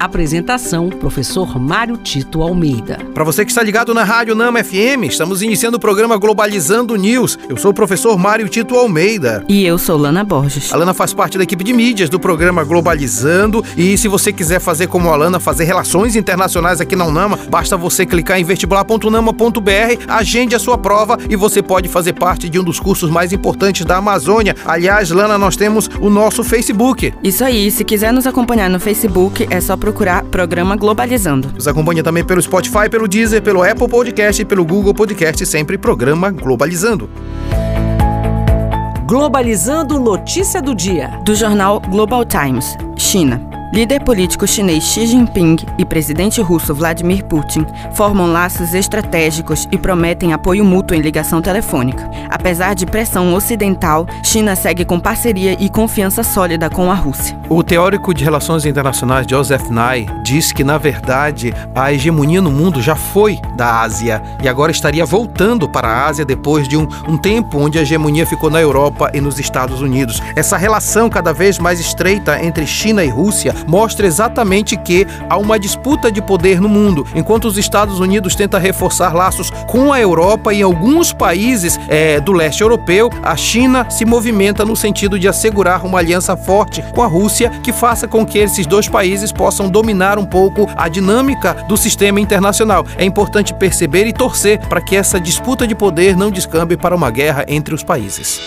Apresentação: 0.00 0.88
Professor 0.88 1.60
Mário 1.60 1.98
Tito 1.98 2.40
Almeida. 2.40 2.98
Para 3.12 3.22
você 3.22 3.44
que 3.44 3.50
está 3.50 3.62
ligado 3.62 3.92
na 3.92 4.02
Rádio 4.02 4.34
Nama 4.34 4.64
FM, 4.64 5.04
estamos 5.04 5.42
iniciando 5.42 5.76
o 5.76 5.80
programa 5.80 6.16
Globalizando 6.16 6.96
News. 6.96 7.38
Eu 7.50 7.58
sou 7.58 7.70
o 7.70 7.74
professor 7.74 8.16
Mário 8.16 8.48
Tito 8.48 8.74
Almeida. 8.74 9.44
E 9.46 9.62
eu 9.66 9.76
sou 9.76 9.98
Lana 9.98 10.24
Borges. 10.24 10.72
A 10.72 10.76
Lana 10.78 10.94
faz 10.94 11.12
parte 11.12 11.36
da 11.36 11.44
equipe 11.44 11.62
de 11.62 11.74
mídias 11.74 12.08
do 12.08 12.18
programa 12.18 12.64
Globalizando. 12.64 13.62
E 13.76 13.98
se 13.98 14.08
você 14.08 14.32
quiser 14.32 14.58
fazer 14.58 14.86
como 14.86 15.10
a 15.10 15.16
Lana, 15.16 15.38
fazer 15.38 15.64
relações 15.64 16.16
internacionais 16.16 16.80
aqui 16.80 16.96
na 16.96 17.04
Unama, 17.04 17.38
basta 17.50 17.76
você 17.76 18.06
clicar 18.06 18.40
em 18.40 18.44
vestibular.unama.br, 18.44 20.04
agende 20.08 20.54
a 20.54 20.58
sua 20.58 20.78
prova 20.78 21.18
e 21.28 21.36
você 21.36 21.62
pode 21.62 21.90
fazer 21.90 22.14
parte 22.14 22.48
de 22.48 22.58
um 22.58 22.64
dos 22.64 22.80
cursos 22.80 23.10
mais 23.10 23.34
importantes 23.34 23.84
da 23.84 23.98
Amazônia. 23.98 24.56
Aliás, 24.64 25.10
Lana, 25.10 25.36
nós 25.36 25.56
temos 25.56 25.90
o 26.00 26.08
nosso 26.08 26.42
Facebook. 26.42 27.12
Isso 27.22 27.44
aí, 27.44 27.70
se 27.70 27.84
quiser 27.84 28.14
nos 28.14 28.26
acompanhar 28.26 28.70
no 28.70 28.80
Facebook, 28.80 29.46
é 29.50 29.60
só 29.60 29.76
procurar 29.76 29.89
Programa 30.30 30.76
Globalizando. 30.76 31.50
Nos 31.54 31.68
acompanha 31.68 32.02
também 32.02 32.24
pelo 32.24 32.40
Spotify, 32.40 32.88
pelo 32.90 33.06
Deezer, 33.06 33.42
pelo 33.42 33.62
Apple 33.62 33.88
Podcast 33.88 34.42
e 34.42 34.44
pelo 34.44 34.64
Google 34.64 34.94
Podcast, 34.94 35.44
sempre 35.46 35.76
Programa 35.76 36.30
Globalizando. 36.30 37.08
Globalizando 39.06 39.98
notícia 39.98 40.62
do 40.62 40.74
dia. 40.74 41.08
Do 41.24 41.34
jornal 41.34 41.80
Global 41.80 42.24
Times, 42.24 42.76
China. 42.96 43.59
Líder 43.72 44.02
político 44.02 44.48
chinês 44.48 44.82
Xi 44.82 45.06
Jinping 45.06 45.58
e 45.78 45.84
presidente 45.84 46.42
russo 46.42 46.74
Vladimir 46.74 47.24
Putin 47.24 47.64
formam 47.92 48.26
laços 48.26 48.74
estratégicos 48.74 49.68
e 49.70 49.78
prometem 49.78 50.32
apoio 50.32 50.64
mútuo 50.64 50.96
em 50.96 51.00
ligação 51.00 51.40
telefônica. 51.40 52.10
Apesar 52.28 52.74
de 52.74 52.84
pressão 52.84 53.32
ocidental, 53.32 54.08
China 54.24 54.56
segue 54.56 54.84
com 54.84 54.98
parceria 54.98 55.56
e 55.60 55.68
confiança 55.68 56.24
sólida 56.24 56.68
com 56.68 56.90
a 56.90 56.94
Rússia. 56.94 57.38
O 57.48 57.62
teórico 57.62 58.12
de 58.12 58.24
relações 58.24 58.66
internacionais 58.66 59.26
Joseph 59.28 59.70
Nye 59.70 60.06
diz 60.24 60.50
que, 60.50 60.64
na 60.64 60.76
verdade, 60.76 61.54
a 61.72 61.92
hegemonia 61.92 62.42
no 62.42 62.50
mundo 62.50 62.82
já 62.82 62.96
foi 62.96 63.40
da 63.56 63.82
Ásia 63.82 64.20
e 64.42 64.48
agora 64.48 64.72
estaria 64.72 65.06
voltando 65.06 65.68
para 65.68 65.86
a 65.86 66.06
Ásia 66.06 66.24
depois 66.24 66.66
de 66.66 66.76
um, 66.76 66.88
um 67.08 67.16
tempo 67.16 67.58
onde 67.58 67.78
a 67.78 67.82
hegemonia 67.82 68.26
ficou 68.26 68.50
na 68.50 68.60
Europa 68.60 69.12
e 69.14 69.20
nos 69.20 69.38
Estados 69.38 69.80
Unidos. 69.80 70.20
Essa 70.34 70.56
relação 70.56 71.08
cada 71.08 71.32
vez 71.32 71.58
mais 71.58 71.78
estreita 71.78 72.44
entre 72.44 72.66
China 72.66 73.04
e 73.04 73.08
Rússia 73.08 73.59
mostra 73.66 74.06
exatamente 74.06 74.76
que 74.76 75.06
há 75.28 75.36
uma 75.36 75.58
disputa 75.58 76.10
de 76.10 76.20
poder 76.20 76.60
no 76.60 76.68
mundo. 76.68 77.06
Enquanto 77.14 77.46
os 77.46 77.58
Estados 77.58 78.00
Unidos 78.00 78.34
tentam 78.34 78.60
reforçar 78.60 79.14
laços 79.14 79.50
com 79.68 79.92
a 79.92 80.00
Europa 80.00 80.52
e 80.52 80.62
alguns 80.62 81.12
países 81.12 81.78
é, 81.88 82.20
do 82.20 82.32
leste 82.32 82.60
europeu, 82.60 83.10
a 83.22 83.36
China 83.36 83.88
se 83.90 84.04
movimenta 84.04 84.64
no 84.64 84.76
sentido 84.76 85.18
de 85.18 85.28
assegurar 85.28 85.84
uma 85.84 85.98
aliança 85.98 86.36
forte 86.36 86.82
com 86.94 87.02
a 87.02 87.06
Rússia 87.06 87.50
que 87.62 87.72
faça 87.72 88.06
com 88.06 88.24
que 88.24 88.38
esses 88.38 88.66
dois 88.66 88.88
países 88.88 89.32
possam 89.32 89.68
dominar 89.68 90.18
um 90.18 90.24
pouco 90.24 90.68
a 90.76 90.88
dinâmica 90.88 91.54
do 91.68 91.76
sistema 91.76 92.20
internacional. 92.20 92.84
É 92.96 93.04
importante 93.04 93.54
perceber 93.54 94.06
e 94.06 94.12
torcer 94.12 94.58
para 94.68 94.80
que 94.80 94.96
essa 94.96 95.20
disputa 95.20 95.66
de 95.66 95.74
poder 95.74 96.16
não 96.16 96.30
descambe 96.30 96.76
para 96.76 96.94
uma 96.94 97.10
guerra 97.10 97.44
entre 97.48 97.74
os 97.74 97.82
países. 97.82 98.40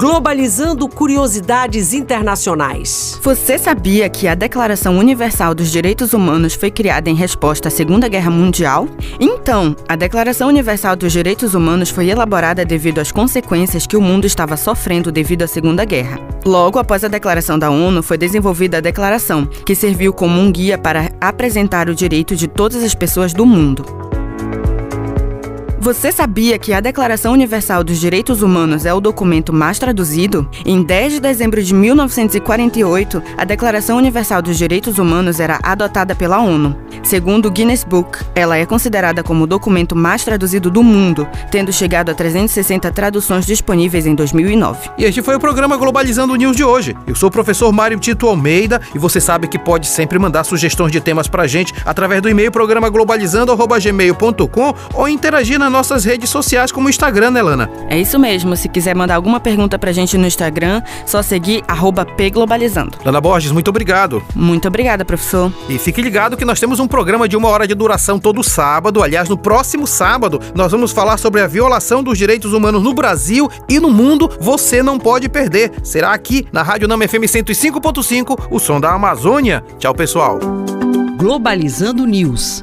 Globalizando 0.00 0.88
curiosidades 0.88 1.92
internacionais. 1.92 3.20
Você 3.22 3.58
sabia 3.58 4.08
que 4.08 4.26
a 4.26 4.34
Declaração 4.34 4.96
Universal 4.96 5.54
dos 5.54 5.70
Direitos 5.70 6.14
Humanos 6.14 6.54
foi 6.54 6.70
criada 6.70 7.10
em 7.10 7.14
resposta 7.14 7.68
à 7.68 7.70
Segunda 7.70 8.08
Guerra 8.08 8.30
Mundial? 8.30 8.88
Então, 9.20 9.76
a 9.86 9.96
Declaração 9.96 10.48
Universal 10.48 10.96
dos 10.96 11.12
Direitos 11.12 11.52
Humanos 11.52 11.90
foi 11.90 12.08
elaborada 12.08 12.64
devido 12.64 12.98
às 12.98 13.12
consequências 13.12 13.86
que 13.86 13.94
o 13.94 14.00
mundo 14.00 14.26
estava 14.26 14.56
sofrendo 14.56 15.12
devido 15.12 15.42
à 15.42 15.46
Segunda 15.46 15.84
Guerra. 15.84 16.18
Logo 16.46 16.78
após 16.78 17.04
a 17.04 17.08
declaração 17.08 17.58
da 17.58 17.68
ONU, 17.68 18.02
foi 18.02 18.16
desenvolvida 18.16 18.78
a 18.78 18.80
declaração, 18.80 19.44
que 19.44 19.74
serviu 19.74 20.14
como 20.14 20.40
um 20.40 20.50
guia 20.50 20.78
para 20.78 21.10
apresentar 21.20 21.90
o 21.90 21.94
direito 21.94 22.34
de 22.34 22.48
todas 22.48 22.82
as 22.82 22.94
pessoas 22.94 23.34
do 23.34 23.44
mundo. 23.44 23.99
Você 25.82 26.12
sabia 26.12 26.58
que 26.58 26.74
a 26.74 26.80
Declaração 26.80 27.32
Universal 27.32 27.82
dos 27.82 27.98
Direitos 27.98 28.42
Humanos 28.42 28.84
é 28.84 28.92
o 28.92 29.00
documento 29.00 29.50
mais 29.50 29.78
traduzido? 29.78 30.46
Em 30.62 30.82
10 30.82 31.14
de 31.14 31.20
dezembro 31.20 31.62
de 31.62 31.72
1948, 31.72 33.22
a 33.34 33.46
Declaração 33.46 33.96
Universal 33.96 34.42
dos 34.42 34.58
Direitos 34.58 34.98
Humanos 34.98 35.40
era 35.40 35.58
adotada 35.62 36.14
pela 36.14 36.38
ONU. 36.38 36.76
Segundo 37.02 37.46
o 37.46 37.50
Guinness 37.50 37.82
Book, 37.82 38.18
ela 38.34 38.58
é 38.58 38.66
considerada 38.66 39.22
como 39.22 39.44
o 39.44 39.46
documento 39.46 39.96
mais 39.96 40.22
traduzido 40.22 40.70
do 40.70 40.82
mundo, 40.82 41.26
tendo 41.50 41.72
chegado 41.72 42.10
a 42.10 42.14
360 42.14 42.90
traduções 42.90 43.46
disponíveis 43.46 44.06
em 44.06 44.14
2009. 44.14 44.90
E 44.98 45.04
este 45.04 45.22
foi 45.22 45.34
o 45.34 45.40
programa 45.40 45.78
Globalizando 45.78 46.36
News 46.36 46.56
de 46.56 46.62
hoje. 46.62 46.94
Eu 47.06 47.14
sou 47.14 47.30
o 47.30 47.32
professor 47.32 47.72
Mário 47.72 47.98
Tito 47.98 48.26
Almeida 48.28 48.82
e 48.94 48.98
você 48.98 49.18
sabe 49.18 49.48
que 49.48 49.58
pode 49.58 49.86
sempre 49.86 50.18
mandar 50.18 50.44
sugestões 50.44 50.92
de 50.92 51.00
temas 51.00 51.26
pra 51.26 51.46
gente 51.46 51.72
através 51.86 52.20
do 52.20 52.28
e-mail 52.28 52.52
programa 52.52 52.90
globalizando@gmail.com 52.90 54.74
ou 54.92 55.08
interagir 55.08 55.58
nas 55.70 55.88
nossas 55.88 56.04
redes 56.04 56.28
sociais 56.28 56.72
como 56.72 56.88
o 56.88 56.90
Instagram, 56.90 57.30
né, 57.30 57.40
Lana? 57.40 57.70
É 57.88 57.98
isso 57.98 58.18
mesmo. 58.18 58.56
Se 58.56 58.68
quiser 58.68 58.94
mandar 58.94 59.14
alguma 59.14 59.40
pergunta 59.40 59.78
pra 59.78 59.92
gente 59.92 60.18
no 60.18 60.26
Instagram, 60.26 60.82
só 61.06 61.22
seguir 61.22 61.62
pglobalizando. 62.16 62.98
Lana 63.04 63.20
Borges, 63.20 63.52
muito 63.52 63.68
obrigado. 63.68 64.22
Muito 64.34 64.68
obrigada, 64.68 65.04
professor. 65.04 65.52
E 65.68 65.78
fique 65.78 66.02
ligado 66.02 66.36
que 66.36 66.44
nós 66.44 66.60
temos 66.60 66.80
um 66.80 66.88
programa 66.88 67.28
de 67.28 67.36
uma 67.36 67.48
hora 67.48 67.66
de 67.66 67.74
duração 67.74 68.18
todo 68.18 68.42
sábado. 68.42 69.02
Aliás, 69.02 69.28
no 69.28 69.38
próximo 69.38 69.86
sábado, 69.86 70.40
nós 70.54 70.72
vamos 70.72 70.92
falar 70.92 71.16
sobre 71.16 71.40
a 71.40 71.46
violação 71.46 72.02
dos 72.02 72.18
direitos 72.18 72.52
humanos 72.52 72.82
no 72.82 72.92
Brasil 72.92 73.48
e 73.68 73.78
no 73.78 73.90
mundo. 73.90 74.30
Você 74.40 74.82
não 74.82 74.98
pode 74.98 75.28
perder. 75.28 75.72
Será 75.82 76.12
aqui 76.12 76.46
na 76.52 76.62
Rádio 76.62 76.88
Nama 76.88 77.06
FM 77.06 77.24
105.5, 77.24 78.48
o 78.50 78.58
som 78.58 78.80
da 78.80 78.92
Amazônia. 78.92 79.64
Tchau, 79.78 79.94
pessoal. 79.94 80.38
Globalizando 81.16 82.06
News. 82.06 82.62